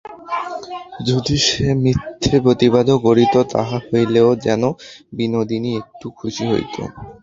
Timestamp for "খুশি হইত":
6.19-6.75